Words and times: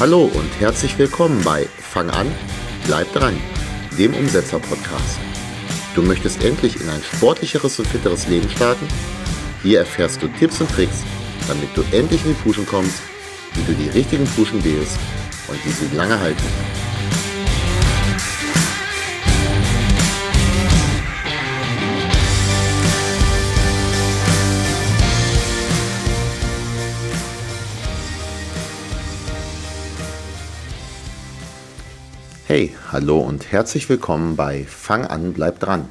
Hallo 0.00 0.30
und 0.32 0.50
herzlich 0.58 0.96
willkommen 0.96 1.44
bei 1.44 1.66
Fang 1.78 2.08
an, 2.08 2.26
bleib 2.86 3.12
dran, 3.12 3.36
dem 3.98 4.14
Umsetzer-Podcast. 4.14 5.20
Du 5.94 6.00
möchtest 6.00 6.42
endlich 6.42 6.80
in 6.80 6.88
ein 6.88 7.02
sportlicheres 7.02 7.78
und 7.78 7.86
fitteres 7.86 8.26
Leben 8.26 8.48
starten? 8.48 8.88
Hier 9.62 9.80
erfährst 9.80 10.22
du 10.22 10.28
Tipps 10.28 10.58
und 10.62 10.70
Tricks, 10.70 11.04
damit 11.46 11.68
du 11.76 11.82
endlich 11.94 12.24
in 12.24 12.30
die 12.30 12.42
Puschen 12.42 12.64
kommst, 12.64 13.02
wie 13.52 13.62
du 13.70 13.74
die 13.74 13.90
richtigen 13.90 14.24
Puschen 14.24 14.64
wählst 14.64 14.98
und 15.48 15.62
wie 15.66 15.70
sie 15.70 15.94
lange 15.94 16.18
halten. 16.18 16.44
Hey, 32.50 32.74
hallo 32.90 33.20
und 33.20 33.52
herzlich 33.52 33.88
willkommen 33.88 34.34
bei 34.34 34.64
Fang 34.64 35.06
an, 35.06 35.34
bleib 35.34 35.60
dran. 35.60 35.88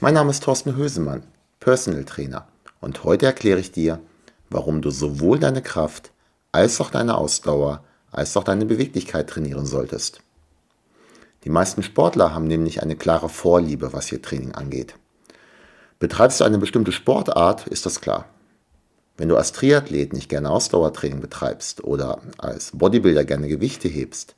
Mein 0.00 0.14
Name 0.14 0.30
ist 0.30 0.42
Thorsten 0.42 0.76
Hösemann, 0.76 1.24
Personal 1.60 2.04
Trainer 2.04 2.48
und 2.80 3.04
heute 3.04 3.26
erkläre 3.26 3.60
ich 3.60 3.70
dir, 3.70 4.00
warum 4.48 4.80
du 4.80 4.90
sowohl 4.90 5.38
deine 5.38 5.60
Kraft 5.60 6.10
als 6.52 6.80
auch 6.80 6.88
deine 6.88 7.18
Ausdauer 7.18 7.84
als 8.10 8.34
auch 8.34 8.44
deine 8.44 8.64
Beweglichkeit 8.64 9.28
trainieren 9.28 9.66
solltest. 9.66 10.22
Die 11.44 11.50
meisten 11.50 11.82
Sportler 11.82 12.32
haben 12.32 12.46
nämlich 12.46 12.82
eine 12.82 12.96
klare 12.96 13.28
Vorliebe, 13.28 13.92
was 13.92 14.10
ihr 14.10 14.22
Training 14.22 14.52
angeht. 14.52 14.94
Betreibst 15.98 16.40
du 16.40 16.44
eine 16.44 16.56
bestimmte 16.56 16.92
Sportart, 16.92 17.66
ist 17.66 17.84
das 17.84 18.00
klar. 18.00 18.24
Wenn 19.18 19.28
du 19.28 19.36
als 19.36 19.52
Triathlet 19.52 20.14
nicht 20.14 20.30
gerne 20.30 20.48
Ausdauertraining 20.48 21.20
betreibst 21.20 21.84
oder 21.84 22.22
als 22.38 22.70
Bodybuilder 22.72 23.26
gerne 23.26 23.48
Gewichte 23.48 23.88
hebst, 23.88 24.34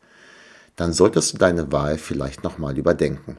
dann 0.76 0.92
solltest 0.92 1.32
du 1.32 1.38
deine 1.38 1.72
Wahl 1.72 1.98
vielleicht 1.98 2.44
nochmal 2.44 2.78
überdenken. 2.78 3.38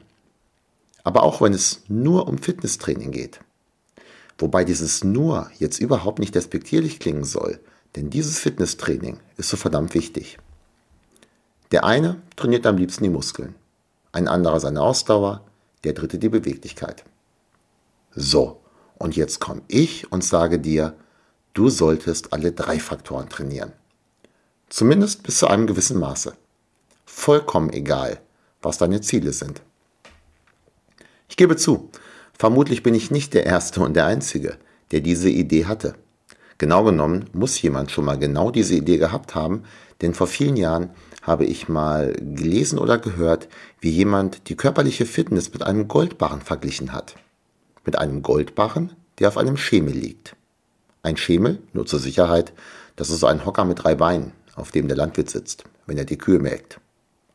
Aber 1.04 1.22
auch 1.22 1.40
wenn 1.40 1.54
es 1.54 1.82
nur 1.88 2.28
um 2.28 2.38
Fitnesstraining 2.38 3.12
geht. 3.12 3.40
Wobei 4.36 4.64
dieses 4.64 5.04
nur 5.04 5.50
jetzt 5.58 5.80
überhaupt 5.80 6.18
nicht 6.18 6.34
despektierlich 6.34 7.00
klingen 7.00 7.24
soll, 7.24 7.60
denn 7.96 8.10
dieses 8.10 8.38
Fitnesstraining 8.38 9.18
ist 9.36 9.48
so 9.48 9.56
verdammt 9.56 9.94
wichtig. 9.94 10.38
Der 11.70 11.84
eine 11.84 12.20
trainiert 12.36 12.66
am 12.66 12.76
liebsten 12.76 13.04
die 13.04 13.10
Muskeln, 13.10 13.54
ein 14.12 14.28
anderer 14.28 14.60
seine 14.60 14.82
Ausdauer, 14.82 15.44
der 15.84 15.92
dritte 15.92 16.18
die 16.18 16.28
Beweglichkeit. 16.28 17.04
So, 18.14 18.60
und 18.98 19.16
jetzt 19.16 19.40
komme 19.40 19.62
ich 19.68 20.10
und 20.10 20.24
sage 20.24 20.58
dir, 20.58 20.94
du 21.52 21.68
solltest 21.68 22.32
alle 22.32 22.52
drei 22.52 22.78
Faktoren 22.80 23.28
trainieren. 23.28 23.72
Zumindest 24.68 25.22
bis 25.22 25.38
zu 25.38 25.46
einem 25.46 25.66
gewissen 25.66 25.98
Maße 25.98 26.36
vollkommen 27.08 27.72
egal, 27.72 28.20
was 28.62 28.78
deine 28.78 29.00
Ziele 29.00 29.32
sind. 29.32 29.62
Ich 31.28 31.36
gebe 31.36 31.56
zu, 31.56 31.90
vermutlich 32.38 32.82
bin 32.82 32.94
ich 32.94 33.10
nicht 33.10 33.34
der 33.34 33.46
Erste 33.46 33.80
und 33.80 33.94
der 33.94 34.06
Einzige, 34.06 34.56
der 34.92 35.00
diese 35.00 35.30
Idee 35.30 35.64
hatte. 35.64 35.94
Genau 36.58 36.84
genommen 36.84 37.28
muss 37.32 37.60
jemand 37.62 37.90
schon 37.90 38.04
mal 38.04 38.18
genau 38.18 38.50
diese 38.50 38.74
Idee 38.74 38.98
gehabt 38.98 39.34
haben, 39.34 39.64
denn 40.00 40.14
vor 40.14 40.26
vielen 40.26 40.56
Jahren 40.56 40.90
habe 41.22 41.44
ich 41.44 41.68
mal 41.68 42.12
gelesen 42.12 42.78
oder 42.78 42.98
gehört, 42.98 43.48
wie 43.80 43.90
jemand 43.90 44.48
die 44.48 44.56
körperliche 44.56 45.06
Fitness 45.06 45.52
mit 45.52 45.62
einem 45.62 45.88
Goldbarren 45.88 46.42
verglichen 46.42 46.92
hat. 46.92 47.16
Mit 47.84 47.98
einem 47.98 48.22
Goldbarren, 48.22 48.92
der 49.18 49.28
auf 49.28 49.38
einem 49.38 49.56
Schemel 49.56 49.94
liegt. 49.94 50.36
Ein 51.02 51.16
Schemel, 51.16 51.62
nur 51.72 51.86
zur 51.86 52.00
Sicherheit, 52.00 52.52
das 52.96 53.10
ist 53.10 53.20
so 53.20 53.26
ein 53.26 53.44
Hocker 53.44 53.64
mit 53.64 53.82
drei 53.82 53.94
Beinen, 53.94 54.32
auf 54.54 54.72
dem 54.72 54.88
der 54.88 54.96
Landwirt 54.96 55.30
sitzt, 55.30 55.64
wenn 55.86 55.98
er 55.98 56.04
die 56.04 56.18
Kühe 56.18 56.38
melkt 56.38 56.80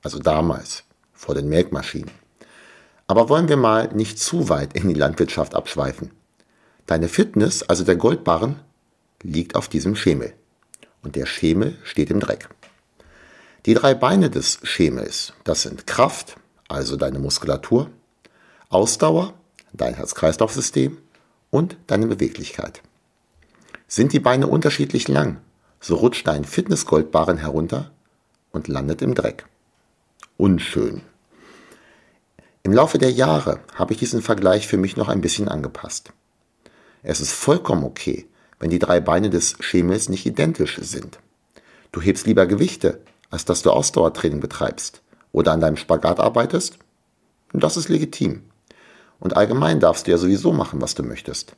also 0.04 0.20
damals, 0.20 0.84
vor 1.14 1.34
den 1.34 1.48
Melkmaschinen. 1.48 2.12
Aber 3.08 3.30
wollen 3.30 3.48
wir 3.48 3.58
mal 3.58 3.90
nicht 3.94 4.20
zu 4.20 4.50
weit 4.50 4.74
in 4.74 4.88
die 4.88 4.94
Landwirtschaft 4.94 5.56
abschweifen. 5.56 6.12
Deine 6.86 7.08
Fitness, 7.08 7.64
also 7.64 7.84
der 7.84 7.96
Goldbarren, 7.96 8.60
liegt 9.22 9.56
auf 9.56 9.70
diesem 9.70 9.96
Schemel. 9.96 10.34
Und 11.02 11.16
der 11.16 11.26
Schemel 11.26 11.78
steht 11.84 12.12
im 12.12 12.20
Dreck. 12.20 12.50
Die 13.66 13.74
drei 13.74 13.94
Beine 13.94 14.30
des 14.30 14.60
Schemels, 14.64 15.34
das 15.46 15.62
sind 15.62 15.88
Kraft, 15.88 16.36
also 16.68 16.98
deine 16.98 17.20
Muskulatur, 17.20 17.90
Ausdauer, 18.70 19.34
dein 19.72 19.94
Herz-Kreislauf-System 19.94 20.98
und 21.50 21.78
deine 21.88 22.08
Beweglichkeit. 22.08 22.82
Sind 23.88 24.12
die 24.12 24.20
Beine 24.20 24.48
unterschiedlich 24.48 25.08
lang, 25.08 25.38
so 25.80 25.96
rutscht 25.96 26.28
dein 26.28 26.44
Fitness-Goldbarren 26.44 27.38
herunter 27.38 27.92
und 28.52 28.68
landet 28.68 29.02
im 29.02 29.16
Dreck 29.16 29.46
unschön. 30.38 31.02
Im 32.64 32.72
Laufe 32.72 32.98
der 32.98 33.12
Jahre 33.12 33.60
habe 33.76 33.94
ich 33.94 34.00
diesen 34.00 34.22
Vergleich 34.22 34.68
für 34.68 34.78
mich 34.78 34.96
noch 34.96 35.10
ein 35.10 35.22
bisschen 35.22 35.50
angepasst. 35.50 36.14
Es 37.02 37.20
ist 37.20 37.34
vollkommen 37.34 37.84
okay, 37.84 38.28
wenn 38.60 38.70
die 38.70 38.80
drei 38.80 39.02
Beine 39.02 39.30
des 39.30 39.58
Schemels 39.60 40.08
nicht 40.08 40.26
identisch 40.26 40.80
sind. 40.82 41.20
Du 41.92 42.02
hebst 42.02 42.26
lieber 42.26 42.46
Gewichte, 42.46 43.02
als 43.30 43.46
dass 43.46 43.62
du 43.62 43.72
Ausdauertraining 43.72 44.40
betreibst 44.40 45.02
oder 45.34 45.52
an 45.52 45.60
deinem 45.60 45.76
Spagat 45.76 46.20
arbeitest. 46.20 46.78
Das 47.52 47.76
ist 47.76 47.90
legitim. 47.90 48.44
Und 49.20 49.36
allgemein 49.36 49.80
darfst 49.80 50.08
du 50.08 50.12
ja 50.12 50.18
sowieso 50.18 50.54
machen, 50.54 50.82
was 50.82 50.96
du 50.96 51.04
möchtest. 51.04 51.56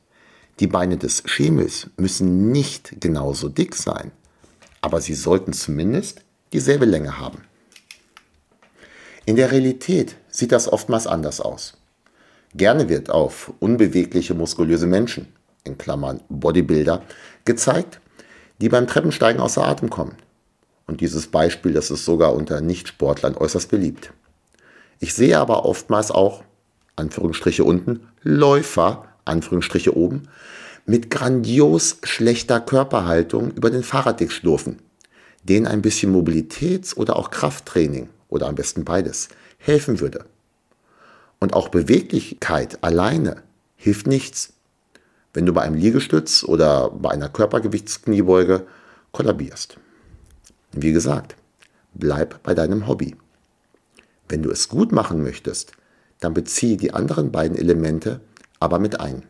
Die 0.59 0.67
Beine 0.67 0.97
des 0.97 1.21
Schemels 1.25 1.89
müssen 1.97 2.51
nicht 2.51 3.01
genauso 3.01 3.49
dick 3.49 3.75
sein, 3.75 4.11
aber 4.81 5.01
sie 5.01 5.13
sollten 5.13 5.53
zumindest 5.53 6.21
dieselbe 6.53 6.85
Länge 6.85 7.19
haben. 7.19 7.43
In 9.27 9.35
der 9.35 9.51
Realität 9.51 10.17
sieht 10.29 10.51
das 10.51 10.71
oftmals 10.71 11.07
anders 11.07 11.41
aus. 11.41 11.77
Gerne 12.53 12.89
wird 12.89 13.09
auf 13.09 13.51
unbewegliche, 13.59 14.35
muskulöse 14.35 14.85
Menschen, 14.85 15.27
in 15.63 15.79
Klammern 15.79 16.21
Bodybuilder, 16.29 17.01
gezeigt, 17.43 17.99
die 18.61 18.69
beim 18.69 18.85
Treppensteigen 18.85 19.41
außer 19.41 19.65
Atem 19.65 19.89
kommen. 19.89 20.15
Und 20.85 21.01
dieses 21.01 21.25
Beispiel, 21.25 21.73
das 21.73 21.89
ist 21.89 22.05
sogar 22.05 22.35
unter 22.35 22.61
Nichtsportlern 22.61 23.35
äußerst 23.35 23.71
beliebt. 23.71 24.13
Ich 24.99 25.15
sehe 25.15 25.39
aber 25.39 25.65
oftmals 25.65 26.11
auch, 26.11 26.43
Anführungsstriche 26.95 27.63
unten, 27.63 28.07
Läufer, 28.21 29.05
Anführungsstriche 29.25 29.97
oben, 29.97 30.29
mit 30.85 31.09
grandios 31.09 31.97
schlechter 32.03 32.59
Körperhaltung 32.59 33.51
über 33.53 33.71
den 33.71 33.81
Fahrradweg 33.81 34.31
schlurfen, 34.31 34.77
denen 35.43 35.65
ein 35.65 35.81
bisschen 35.81 36.13
Mobilitäts- 36.13 36.95
oder 36.95 37.15
auch 37.15 37.31
Krafttraining 37.31 38.09
oder 38.35 38.47
am 38.47 38.55
besten 38.55 38.85
beides, 38.85 39.29
helfen 39.57 39.99
würde. 39.99 40.25
Und 41.39 41.53
auch 41.53 41.69
Beweglichkeit 41.69 42.83
alleine 42.83 43.43
hilft 43.75 44.07
nichts, 44.07 44.53
wenn 45.33 45.45
du 45.45 45.53
bei 45.53 45.61
einem 45.61 45.75
Liegestütz 45.75 46.43
oder 46.43 46.91
bei 46.91 47.09
einer 47.09 47.29
Körpergewichtskniebeuge 47.29 48.65
kollabierst. 49.11 49.77
Wie 50.71 50.91
gesagt, 50.91 51.35
bleib 51.93 52.41
bei 52.43 52.53
deinem 52.53 52.87
Hobby. 52.87 53.15
Wenn 54.29 54.43
du 54.43 54.51
es 54.51 54.69
gut 54.69 54.91
machen 54.91 55.21
möchtest, 55.23 55.71
dann 56.19 56.33
beziehe 56.33 56.77
die 56.77 56.93
anderen 56.93 57.31
beiden 57.31 57.57
Elemente 57.57 58.21
aber 58.59 58.79
mit 58.79 58.99
ein. 58.99 59.23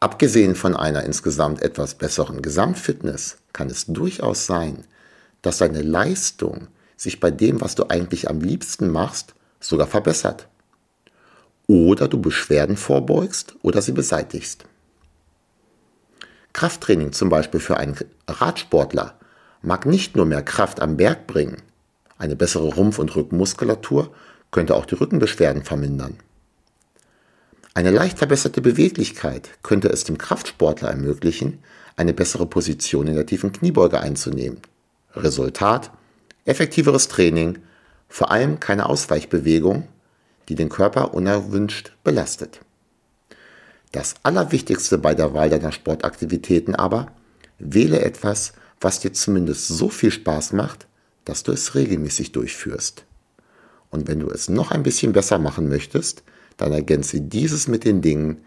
Abgesehen 0.00 0.56
von 0.56 0.74
einer 0.74 1.04
insgesamt 1.04 1.62
etwas 1.62 1.94
besseren 1.94 2.42
Gesamtfitness 2.42 3.36
kann 3.52 3.68
es 3.70 3.86
durchaus 3.86 4.46
sein, 4.46 4.84
dass 5.42 5.58
deine 5.58 5.82
Leistung 5.82 6.68
sich 6.96 7.20
bei 7.20 7.30
dem, 7.30 7.60
was 7.60 7.74
du 7.74 7.88
eigentlich 7.88 8.28
am 8.28 8.40
liebsten 8.40 8.90
machst, 8.90 9.34
sogar 9.60 9.86
verbessert. 9.86 10.48
Oder 11.66 12.08
du 12.08 12.20
Beschwerden 12.20 12.76
vorbeugst 12.76 13.54
oder 13.62 13.82
sie 13.82 13.92
beseitigst. 13.92 14.64
Krafttraining 16.52 17.12
zum 17.12 17.28
Beispiel 17.28 17.60
für 17.60 17.76
einen 17.76 17.96
Radsportler 18.28 19.18
mag 19.62 19.86
nicht 19.86 20.16
nur 20.16 20.26
mehr 20.26 20.42
Kraft 20.42 20.80
am 20.80 20.96
Berg 20.96 21.26
bringen, 21.26 21.62
eine 22.22 22.36
bessere 22.36 22.68
Rumpf- 22.68 23.00
und 23.00 23.16
Rückenmuskulatur 23.16 24.14
könnte 24.52 24.76
auch 24.76 24.86
die 24.86 24.94
Rückenbeschwerden 24.94 25.64
vermindern. 25.64 26.18
Eine 27.74 27.90
leicht 27.90 28.18
verbesserte 28.18 28.60
Beweglichkeit 28.60 29.48
könnte 29.64 29.88
es 29.88 30.04
dem 30.04 30.18
Kraftsportler 30.18 30.90
ermöglichen, 30.90 31.58
eine 31.96 32.12
bessere 32.12 32.46
Position 32.46 33.08
in 33.08 33.16
der 33.16 33.26
tiefen 33.26 33.50
Kniebeuge 33.50 33.98
einzunehmen. 33.98 34.60
Resultat, 35.16 35.90
Effektiveres 36.44 37.08
Training, 37.08 37.58
vor 38.08 38.30
allem 38.30 38.58
keine 38.58 38.88
Ausweichbewegung, 38.88 39.88
die 40.48 40.56
den 40.56 40.68
Körper 40.68 41.14
unerwünscht 41.14 41.92
belastet. 42.02 42.60
Das 43.92 44.14
Allerwichtigste 44.22 44.98
bei 44.98 45.14
der 45.14 45.34
Wahl 45.34 45.50
deiner 45.50 45.70
Sportaktivitäten 45.70 46.74
aber, 46.74 47.12
wähle 47.58 48.00
etwas, 48.00 48.54
was 48.80 49.00
dir 49.00 49.12
zumindest 49.12 49.68
so 49.68 49.88
viel 49.88 50.10
Spaß 50.10 50.52
macht, 50.52 50.86
dass 51.24 51.44
du 51.44 51.52
es 51.52 51.74
regelmäßig 51.74 52.32
durchführst. 52.32 53.04
Und 53.90 54.08
wenn 54.08 54.18
du 54.18 54.28
es 54.30 54.48
noch 54.48 54.72
ein 54.72 54.82
bisschen 54.82 55.12
besser 55.12 55.38
machen 55.38 55.68
möchtest, 55.68 56.24
dann 56.56 56.72
ergänze 56.72 57.20
dieses 57.20 57.68
mit 57.68 57.84
den 57.84 58.02
Dingen, 58.02 58.44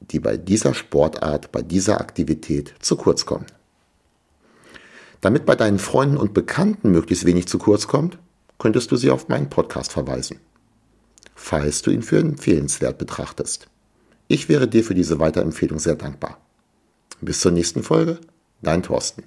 die 0.00 0.20
bei 0.20 0.36
dieser 0.36 0.72
Sportart, 0.72 1.52
bei 1.52 1.60
dieser 1.60 2.00
Aktivität 2.00 2.74
zu 2.80 2.96
kurz 2.96 3.26
kommen. 3.26 3.46
Damit 5.24 5.46
bei 5.46 5.54
deinen 5.54 5.78
Freunden 5.78 6.18
und 6.18 6.34
Bekannten 6.34 6.90
möglichst 6.90 7.24
wenig 7.24 7.48
zu 7.48 7.56
kurz 7.56 7.86
kommt, 7.86 8.18
könntest 8.58 8.92
du 8.92 8.96
sie 8.96 9.10
auf 9.10 9.28
meinen 9.28 9.48
Podcast 9.48 9.90
verweisen, 9.90 10.38
falls 11.34 11.80
du 11.80 11.90
ihn 11.90 12.02
für 12.02 12.18
empfehlenswert 12.18 12.98
betrachtest. 12.98 13.68
Ich 14.28 14.50
wäre 14.50 14.68
dir 14.68 14.84
für 14.84 14.94
diese 14.94 15.20
Weiterempfehlung 15.20 15.78
sehr 15.78 15.94
dankbar. 15.94 16.36
Bis 17.22 17.40
zur 17.40 17.52
nächsten 17.52 17.82
Folge, 17.82 18.18
dein 18.60 18.82
Thorsten. 18.82 19.22